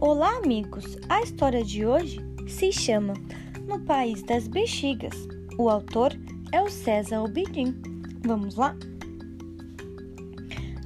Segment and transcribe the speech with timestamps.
[0.00, 0.96] Olá, amigos!
[1.08, 3.14] A história de hoje se chama
[3.66, 5.12] No País das Bexigas.
[5.58, 6.16] O autor
[6.52, 7.74] é o César Obidim.
[8.24, 8.76] Vamos lá?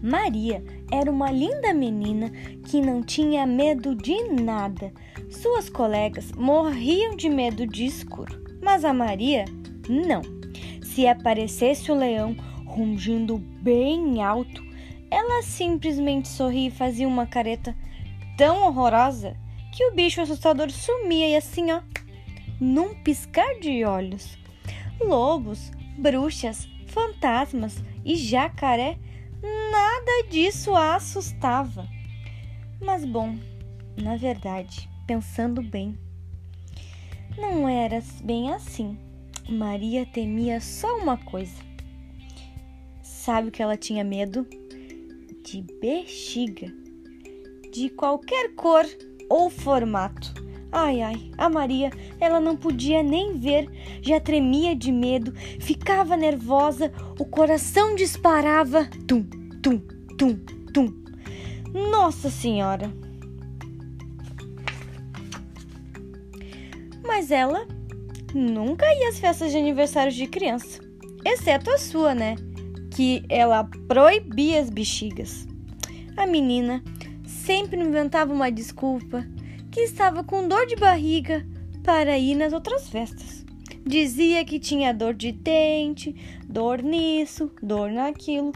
[0.02, 2.30] Maria era uma linda menina
[2.64, 4.90] que não tinha medo de nada.
[5.28, 9.44] Suas colegas morriam de medo de escuro, mas a Maria
[9.90, 10.22] não.
[10.82, 12.34] Se aparecesse o leão
[12.64, 14.62] rungindo bem alto,
[15.10, 17.76] ela simplesmente sorria e fazia uma careta
[18.36, 19.36] tão horrorosa
[19.72, 21.80] que o bicho assustador sumia e assim, ó,
[22.60, 24.36] num piscar de olhos.
[25.00, 28.98] Lobos, bruxas, fantasmas e jacaré,
[29.42, 31.88] nada disso a assustava.
[32.80, 33.36] Mas bom,
[33.96, 35.98] na verdade, pensando bem,
[37.36, 38.98] não era bem assim.
[39.48, 41.56] Maria temia só uma coisa.
[43.02, 44.46] Sabe o que ela tinha medo?
[45.44, 46.81] De bexiga
[47.72, 48.84] de qualquer cor
[49.28, 50.34] ou formato.
[50.70, 53.68] Ai, ai, a Maria, ela não podia nem ver,
[54.00, 58.88] já tremia de medo, ficava nervosa, o coração disparava.
[59.06, 59.24] Tum,
[59.62, 59.78] tum,
[60.16, 60.36] tum,
[60.72, 61.02] tum.
[61.90, 62.92] Nossa Senhora!
[67.04, 67.66] Mas ela
[68.34, 70.80] nunca ia às festas de aniversário de criança,
[71.24, 72.36] exceto a sua, né?
[72.94, 75.46] Que ela proibia as bexigas.
[76.16, 76.82] A menina
[77.32, 79.26] sempre inventava uma desculpa
[79.70, 81.44] que estava com dor de barriga
[81.82, 83.44] para ir nas outras festas.
[83.84, 86.14] Dizia que tinha dor de dente,
[86.48, 88.52] dor nisso, dor naquilo,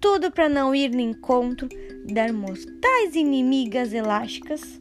[0.00, 1.68] tudo para não ir no encontro
[2.10, 4.78] das mortais inimigas elásticas.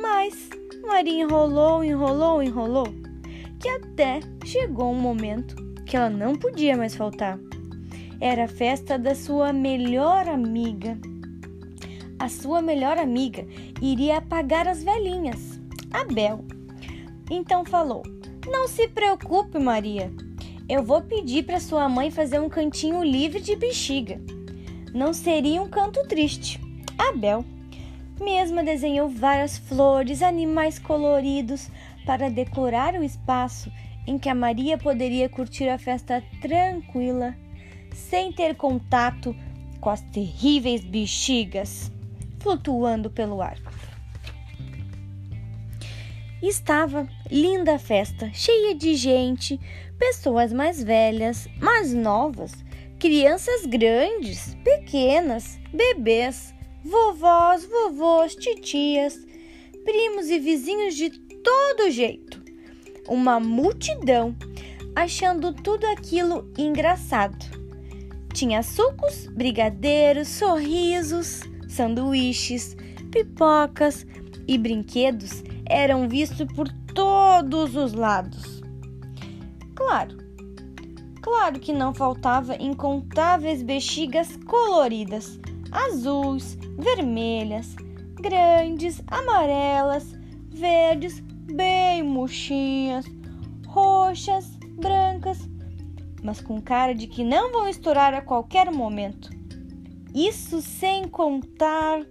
[0.00, 0.48] Mas
[0.86, 2.86] Maria enrolou, enrolou, enrolou,
[3.58, 7.38] que até chegou um momento que ela não podia mais faltar.
[8.20, 10.98] Era a festa da sua melhor amiga
[12.18, 13.46] a sua melhor amiga
[13.80, 15.60] iria pagar as velhinhas,
[15.92, 16.44] a Bel.
[17.30, 18.02] Então falou:
[18.46, 20.12] Não se preocupe, Maria.
[20.68, 24.20] Eu vou pedir para sua mãe fazer um cantinho livre de bexiga.
[24.92, 26.60] Não seria um canto triste.
[26.98, 27.44] A Bel
[28.20, 31.70] mesma desenhou várias flores, animais coloridos
[32.04, 33.70] para decorar o espaço
[34.06, 37.36] em que a Maria poderia curtir a festa tranquila,
[37.94, 39.36] sem ter contato
[39.80, 41.92] com as terríveis bexigas
[42.40, 43.58] flutuando pelo ar.
[46.42, 49.58] Estava linda a festa, cheia de gente,
[49.98, 52.52] pessoas mais velhas, mais novas,
[52.98, 56.54] crianças grandes, pequenas, bebês,
[56.84, 59.18] vovós, vovôs, titias,
[59.84, 62.40] primos e vizinhos de todo jeito.
[63.08, 64.36] Uma multidão
[64.94, 67.58] achando tudo aquilo engraçado.
[68.32, 72.76] Tinha sucos, brigadeiros, sorrisos, sanduíches,
[73.10, 74.06] pipocas
[74.46, 78.62] e brinquedos eram vistos por todos os lados.
[79.74, 80.16] Claro,
[81.22, 85.38] claro que não faltava incontáveis bexigas coloridas,
[85.70, 87.76] azuis, vermelhas,
[88.20, 90.16] grandes, amarelas,
[90.50, 93.04] verdes, bem murchinhas,
[93.66, 94.46] roxas,
[94.80, 95.38] brancas,
[96.22, 99.37] mas com cara de que não vão estourar a qualquer momento.
[100.14, 102.04] Isso sem contar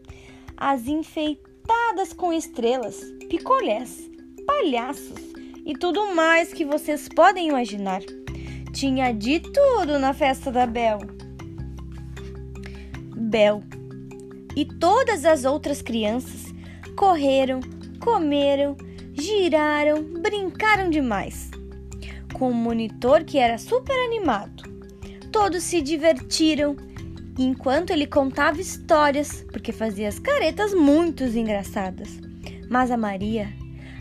[0.56, 3.00] as enfeitadas com estrelas,
[3.30, 4.10] picolés,
[4.46, 5.20] palhaços
[5.66, 8.02] e tudo mais que vocês podem imaginar.
[8.74, 11.00] Tinha de tudo na festa da Bel.
[13.16, 13.64] Bel
[14.56, 16.54] e todas as outras crianças
[16.96, 17.60] correram,
[18.00, 18.78] comeram,
[19.14, 21.52] giraram, brincaram demais.
[22.34, 24.64] Com o monitor que era super animado.
[25.32, 26.76] Todos se divertiram
[27.38, 32.20] enquanto ele contava histórias, porque fazia as caretas muito engraçadas.
[32.70, 33.54] Mas a Maria,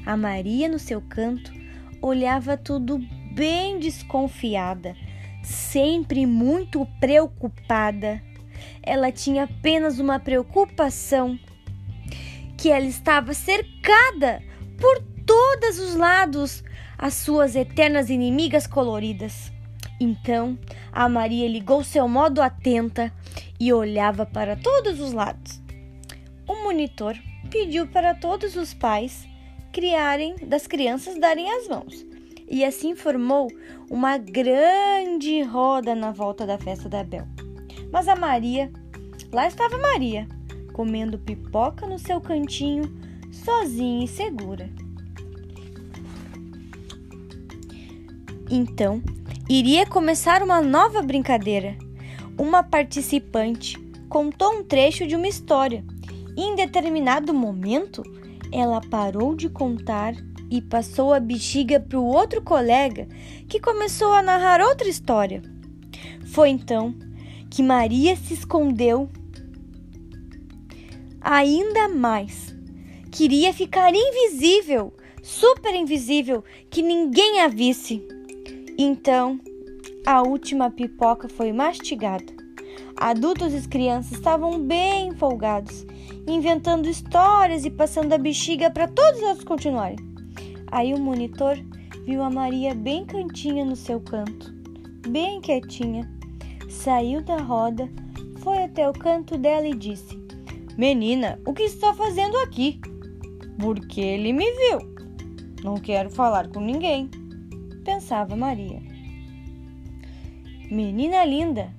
[0.05, 1.53] a Maria no seu canto,
[2.01, 2.99] olhava tudo
[3.35, 4.97] bem desconfiada,
[5.43, 8.23] sempre muito preocupada.
[8.83, 11.39] Ela tinha apenas uma preocupação:
[12.57, 14.43] que ela estava cercada
[14.81, 16.65] por todos os lados
[16.99, 19.53] as suas eternas inimigas coloridas.
[19.99, 20.59] Então,
[20.93, 23.13] a Maria ligou seu modo atenta
[23.59, 25.61] e olhava para todos os lados.
[26.47, 27.17] O monitor
[27.51, 29.27] pediu para todos os pais
[29.73, 32.07] criarem das crianças darem as mãos.
[32.49, 33.49] E assim formou
[33.91, 37.27] uma grande roda na volta da festa da Bel.
[37.91, 38.71] Mas a Maria,
[39.33, 40.29] lá estava Maria,
[40.73, 42.85] comendo pipoca no seu cantinho,
[43.33, 44.71] sozinha e segura.
[48.49, 49.03] Então,
[49.49, 51.77] iria começar uma nova brincadeira.
[52.39, 53.79] Uma participante
[54.09, 55.85] contou um trecho de uma história
[56.37, 58.03] Em determinado momento,
[58.53, 60.15] ela parou de contar
[60.51, 63.09] e passou a bexiga para o outro colega,
[63.49, 65.43] que começou a narrar outra história.
[66.27, 66.95] Foi então
[67.51, 69.09] que Maria se escondeu
[71.23, 72.55] ainda mais.
[73.11, 78.07] Queria ficar invisível, super invisível, que ninguém a visse.
[78.79, 79.41] Então,
[80.07, 82.27] a última pipoca foi mastigada.
[82.95, 85.87] Adultos e crianças estavam bem folgados,
[86.27, 89.97] inventando histórias e passando a bexiga para todos os outros continuarem.
[90.71, 91.57] Aí o monitor
[92.05, 94.53] viu a Maria bem cantinha no seu canto,
[95.09, 96.11] bem quietinha.
[96.69, 97.89] Saiu da roda,
[98.41, 100.19] foi até o canto dela e disse:
[100.77, 102.79] Menina, o que está fazendo aqui?
[103.59, 104.79] Porque ele me viu.
[105.65, 107.11] Não quero falar com ninguém,
[107.87, 108.83] pensava Maria.
[110.69, 111.73] Menina linda,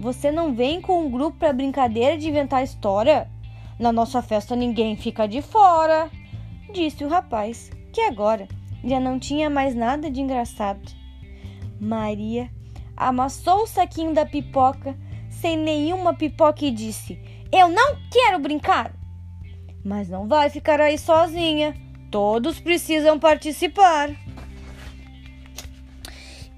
[0.00, 3.30] você não vem com um grupo para brincadeira de inventar história?
[3.78, 6.10] Na nossa festa ninguém fica de fora,
[6.72, 8.48] disse o rapaz, que agora
[8.82, 10.80] já não tinha mais nada de engraçado.
[11.78, 12.50] Maria
[12.96, 14.96] amassou o saquinho da pipoca
[15.28, 17.18] sem nenhuma pipoca e disse:
[17.52, 18.94] eu não quero brincar.
[19.84, 21.74] Mas não vai ficar aí sozinha.
[22.10, 24.10] Todos precisam participar.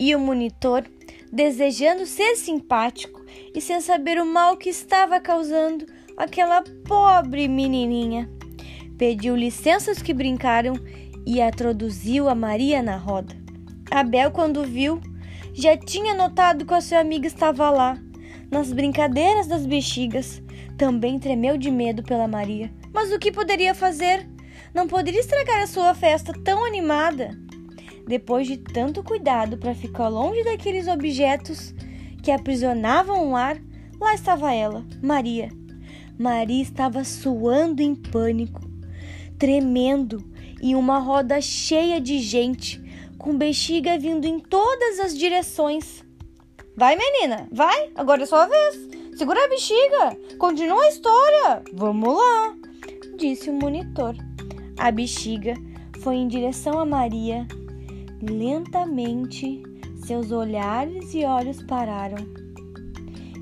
[0.04, 0.84] E o monitor,
[1.32, 8.28] desejando ser simpático e sem saber o mal que estava causando aquela pobre menininha,
[8.98, 10.74] pediu licença aos que brincaram
[11.24, 13.32] e introduziu a Maria na roda.
[13.92, 15.00] Abel, quando viu,
[15.54, 17.96] já tinha notado que a sua amiga estava lá,
[18.50, 20.42] nas brincadeiras das bexigas,
[20.76, 22.72] também tremeu de medo pela Maria.
[22.92, 24.28] Mas o que poderia fazer?
[24.74, 27.40] Não poderia estragar a sua festa tão animada.
[28.06, 31.74] Depois de tanto cuidado para ficar longe daqueles objetos
[32.22, 33.60] que aprisionavam o ar,
[34.00, 35.50] lá estava ela, Maria.
[36.18, 38.60] Maria estava suando em pânico,
[39.38, 40.24] tremendo
[40.60, 42.80] em uma roda cheia de gente,
[43.18, 46.04] com bexiga vindo em todas as direções.
[46.76, 48.88] Vai, menina, vai, agora é sua vez.
[49.16, 50.16] Segura a bexiga!
[50.38, 51.62] Continua a história!
[51.74, 52.54] Vamos lá!
[53.16, 54.16] Disse o monitor.
[54.78, 55.54] A bexiga
[56.00, 57.46] foi em direção a Maria.
[58.22, 59.60] Lentamente,
[59.96, 62.18] seus olhares e olhos pararam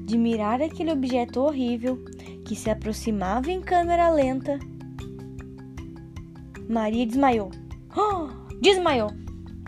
[0.07, 2.03] de mirar aquele objeto horrível
[2.47, 4.59] que se aproximava em câmera lenta.
[6.67, 7.51] Maria desmaiou.
[7.95, 8.29] Oh,
[8.63, 9.11] desmaiou!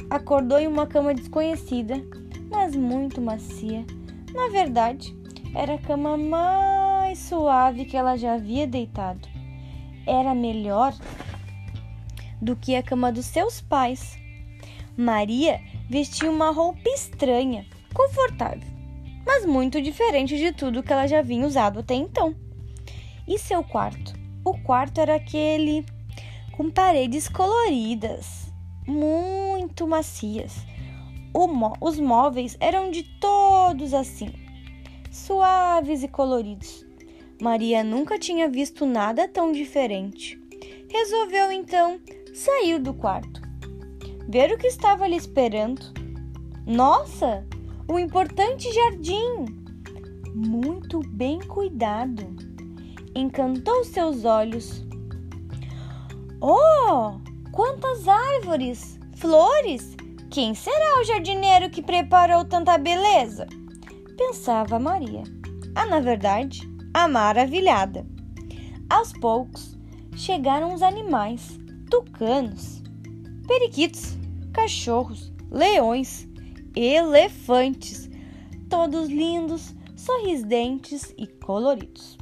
[0.08, 2.02] Acordou em uma cama desconhecida,
[2.50, 3.84] mas muito macia.
[4.32, 5.14] Na verdade,
[5.54, 9.28] era a cama mais suave que ela já havia deitado.
[10.06, 10.94] Era melhor
[12.40, 14.21] do que a cama dos seus pais.
[14.96, 18.68] Maria vestia uma roupa estranha, confortável,
[19.26, 22.34] mas muito diferente de tudo que ela já vinha usado até então.
[23.26, 24.12] E seu quarto?
[24.44, 25.84] O quarto era aquele
[26.52, 28.52] com paredes coloridas,
[28.86, 30.66] muito macias.
[31.80, 34.32] os móveis eram de todos assim,
[35.10, 36.84] suaves e coloridos.
[37.40, 40.40] Maria nunca tinha visto nada tão diferente.
[40.88, 41.98] Resolveu então
[42.32, 43.41] sair do quarto,
[44.32, 45.92] ver o que estava ali esperando.
[46.66, 47.46] Nossa,
[47.86, 49.44] um importante jardim!
[50.34, 52.34] Muito bem cuidado.
[53.14, 54.82] Encantou seus olhos.
[56.40, 57.20] Oh,
[57.52, 59.94] quantas árvores, flores!
[60.30, 63.46] Quem será o jardineiro que preparou tanta beleza?
[64.16, 65.24] pensava Maria.
[65.74, 66.62] Ah, na verdade,
[66.94, 68.06] a maravilhada.
[68.88, 69.76] Aos poucos
[70.16, 71.60] chegaram os animais:
[71.90, 72.82] tucanos,
[73.46, 74.21] periquitos,
[74.52, 76.28] cachorros, leões,
[76.76, 78.10] elefantes,
[78.68, 82.18] todos lindos, sorridentes e coloridos.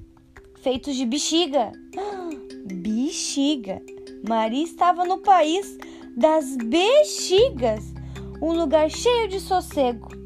[0.63, 1.73] Feitos de bexiga.
[2.65, 3.83] bexiga!
[4.29, 5.79] Maria estava no país
[6.17, 7.95] das bexigas,
[8.43, 10.21] um lugar cheio de sossego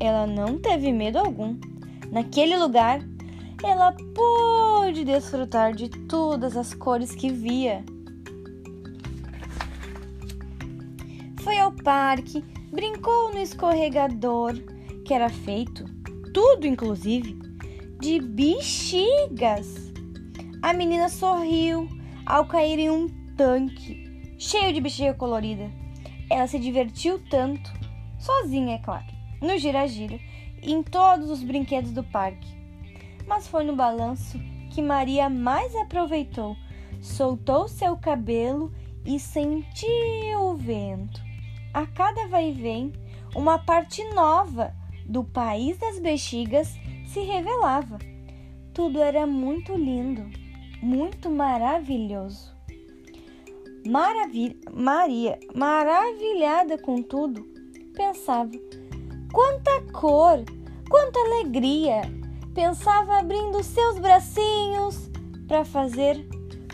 [0.00, 1.56] ela não teve medo algum.
[2.10, 3.00] Naquele lugar,
[3.62, 7.84] ela pôde desfrutar de todas as cores que via.
[11.82, 14.54] Parque, brincou no escorregador,
[15.04, 15.84] que era feito,
[16.32, 17.38] tudo inclusive,
[18.00, 19.92] de bexigas.
[20.62, 21.88] A menina sorriu
[22.26, 25.70] ao cair em um tanque cheio de bexiga colorida.
[26.30, 27.72] Ela se divertiu tanto,
[28.18, 30.20] sozinha, é claro no gira-gira
[30.62, 32.48] e em todos os brinquedos do parque.
[33.26, 34.38] Mas foi no balanço
[34.70, 36.56] que Maria mais aproveitou.
[37.00, 38.72] Soltou seu cabelo
[39.04, 41.22] e sentiu o vento.
[41.72, 42.52] A cada vai
[43.34, 44.74] uma parte nova
[45.06, 47.98] do país das bexigas se revelava.
[48.74, 50.22] Tudo era muito lindo.
[50.82, 52.54] muito maravilhoso.
[53.86, 57.44] Maravilha, Maria, maravilhada com tudo,
[57.94, 58.50] pensava:
[59.32, 60.42] quanta cor,
[60.88, 62.00] quanta alegria!
[62.54, 65.10] Pensava abrindo seus bracinhos
[65.46, 66.26] para fazer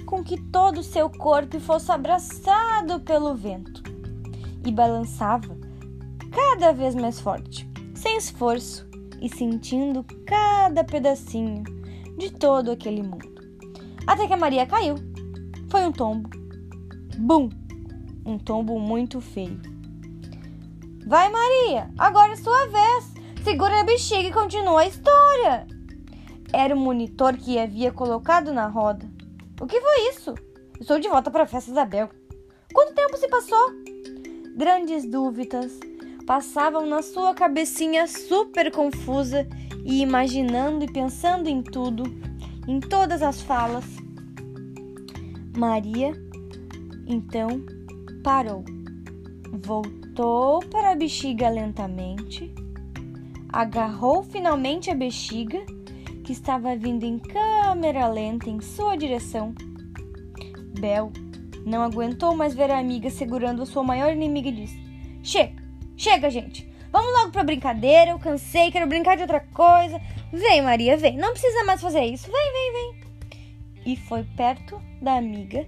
[0.07, 3.96] com que todo o seu corpo fosse abraçado pelo vento
[4.69, 5.57] e balançava
[6.31, 8.87] cada vez mais forte, sem esforço
[9.21, 11.63] e sentindo cada pedacinho
[12.19, 13.35] de todo aquele mundo.
[14.07, 14.97] Até que a Maria caiu.
[15.69, 16.29] Foi um tombo.
[17.19, 17.49] Bum!
[18.25, 19.61] Um tombo muito feio.
[21.07, 23.15] Vai, Maria, agora é sua vez.
[23.45, 25.67] Segura a bexiga e continua a história.
[26.53, 29.09] Era o monitor que havia colocado na roda.
[29.61, 30.35] O que foi isso?
[30.81, 32.11] Estou de volta para a festa Isabel.
[32.73, 33.86] Quanto tempo se passou?
[34.57, 35.79] Grandes dúvidas
[36.27, 39.47] passavam na sua cabecinha super confusa
[39.85, 42.05] e imaginando e pensando em tudo,
[42.67, 43.85] em todas as falas.
[45.55, 46.13] Maria
[47.07, 47.61] então
[48.25, 48.65] parou,
[49.53, 52.51] voltou para a bexiga lentamente,
[53.53, 55.67] agarrou finalmente a bexiga
[56.25, 59.55] que estava vindo em câmera lenta em sua direção.
[60.81, 61.13] Bel
[61.67, 64.81] não aguentou mais ver a amiga segurando a sua maior inimiga e disse:
[65.21, 65.61] Chega,
[65.97, 66.65] chega, gente.
[66.93, 68.13] Vamos logo pra brincadeira.
[68.13, 70.01] Eu cansei, quero brincar de outra coisa.
[70.33, 71.17] Vem, Maria, vem.
[71.17, 72.31] Não precisa mais fazer isso.
[72.31, 73.93] Vem, vem, vem.
[73.93, 75.67] E foi perto da amiga,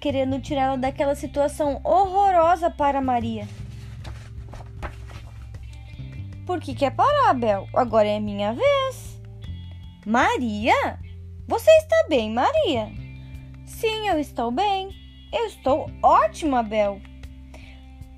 [0.00, 3.48] querendo tirá-la daquela situação horrorosa para Maria.
[6.46, 7.66] Por que quer parar, Bel?
[7.74, 9.20] Agora é minha vez.
[10.06, 11.00] Maria?
[11.48, 12.92] Você está bem, Maria?
[13.66, 15.01] Sim, eu estou bem.
[15.32, 17.00] Eu estou ótima, Bel.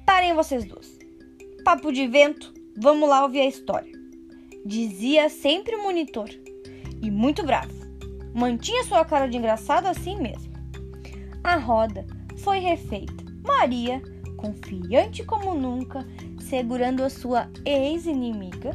[0.05, 0.99] Parem vocês duas.
[1.65, 3.93] Papo de vento, vamos lá ouvir a história.
[4.67, 6.29] Dizia sempre o monitor.
[7.01, 7.73] E muito bravo.
[8.35, 10.53] Mantinha sua cara de engraçado assim mesmo.
[11.45, 12.05] A roda
[12.39, 13.15] foi refeita.
[13.45, 14.03] Maria,
[14.37, 16.05] confiante como nunca,
[16.41, 18.73] segurando a sua ex-inimiga,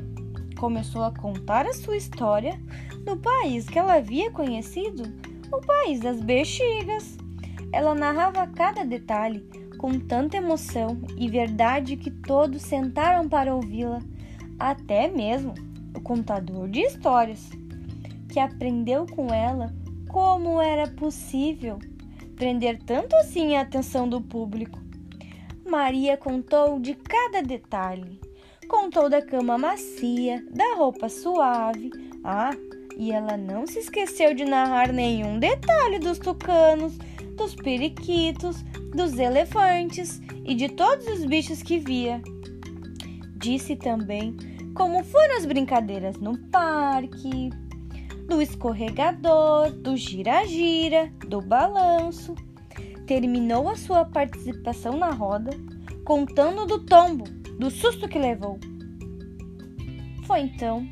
[0.58, 2.58] começou a contar a sua história
[3.06, 5.04] no país que ela havia conhecido,
[5.52, 7.19] o país das bexigas.
[7.72, 9.48] Ela narrava cada detalhe
[9.78, 14.00] com tanta emoção e verdade que todos sentaram para ouvi-la,
[14.60, 15.54] até mesmo
[15.96, 17.50] o contador de histórias,
[18.30, 19.74] que aprendeu com ela
[20.10, 21.80] como era possível
[22.36, 24.80] prender tanto assim a atenção do público.
[25.70, 28.20] Maria contou de cada detalhe.
[28.68, 31.90] Contou da cama macia, da roupa suave,
[32.24, 32.52] ah,
[32.98, 36.98] e ela não se esqueceu de narrar nenhum detalhe dos tucanos,
[37.40, 42.22] dos periquitos, dos elefantes e de todos os bichos que via.
[43.38, 44.36] Disse também
[44.76, 47.50] como foram as brincadeiras no parque,
[48.28, 52.36] do escorregador, do gira-gira, do balanço.
[53.08, 55.50] Terminou a sua participação na roda
[56.06, 57.24] contando do tombo,
[57.58, 58.60] do susto que levou.
[60.28, 60.86] Foi então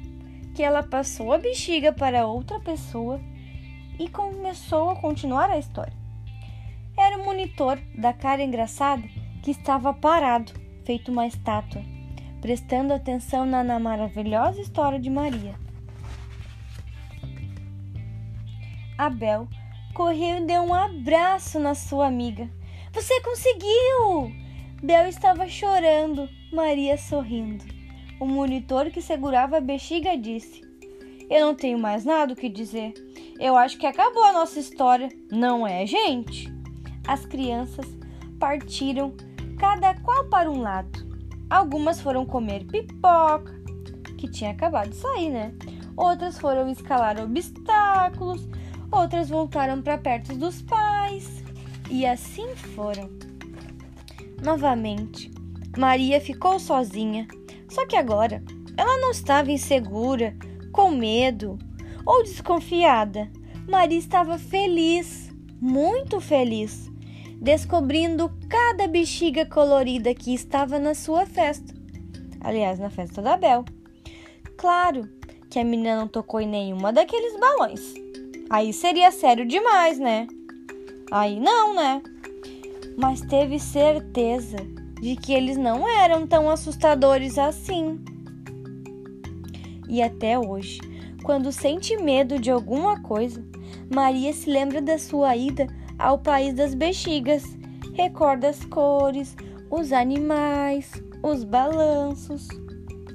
[0.56, 3.20] que ela passou a bexiga para outra pessoa
[4.00, 6.07] e começou a continuar a história.
[7.18, 9.02] O monitor da cara engraçada
[9.42, 10.54] que estava parado,
[10.86, 11.82] feito uma estátua,
[12.40, 15.56] prestando atenção na, na maravilhosa história de Maria.
[18.96, 19.48] Abel
[19.96, 22.48] correu e deu um abraço na sua amiga.
[22.94, 24.32] Você conseguiu!
[24.84, 27.66] Bel estava chorando, Maria sorrindo.
[28.20, 30.62] O monitor que segurava a bexiga disse:
[31.32, 32.94] Eu não tenho mais nada o que dizer.
[33.40, 36.57] Eu acho que acabou a nossa história, não é, gente?
[37.08, 37.86] As crianças
[38.40, 39.14] partiram,
[39.58, 41.08] cada qual para um lado.
[41.50, 43.54] Algumas foram comer pipoca,
[44.18, 45.54] que tinha acabado de sair, né?
[45.96, 48.48] Outras foram escalar obstáculos,
[48.92, 51.44] outras voltaram para perto dos pais.
[51.90, 53.10] E assim foram.
[54.44, 55.32] Novamente,
[55.78, 57.26] Maria ficou sozinha
[57.70, 58.44] só que agora
[58.76, 60.36] ela não estava insegura,
[60.72, 61.58] com medo
[62.06, 63.30] ou desconfiada.
[63.68, 66.87] Maria estava feliz, muito feliz,
[67.42, 71.74] descobrindo cada bexiga colorida que estava na sua festa.
[72.42, 73.64] Aliás, na festa da Bel.
[74.58, 75.08] Claro
[75.50, 77.94] que a menina não tocou em nenhuma daqueles balões.
[78.50, 80.28] Aí seria sério demais, né?
[81.12, 82.02] Aí não, né?
[82.98, 84.58] Mas teve certeza
[85.02, 88.00] de que eles não eram tão assustadores assim.
[89.88, 90.80] E até hoje,
[91.24, 93.44] quando sente medo de alguma coisa,
[93.94, 95.68] Maria se lembra da sua ida
[95.98, 97.44] ao país das bexigas,
[97.94, 99.36] recorda as cores,
[99.70, 100.92] os animais,
[101.24, 102.48] os balanços,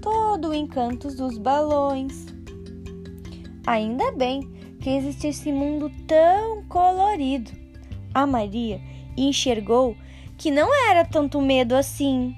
[0.00, 2.26] todo o encanto dos balões.
[3.66, 4.42] Ainda bem
[4.80, 7.50] que existe esse mundo tão colorido.
[8.12, 8.80] A Maria
[9.16, 9.96] enxergou
[10.36, 12.34] que não era tanto medo assim.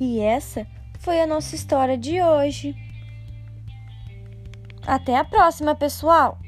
[0.00, 0.66] E essa
[1.04, 2.74] foi a nossa história de hoje.
[4.86, 6.38] Até a próxima, pessoal!